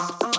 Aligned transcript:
Uh-uh. 0.00 0.37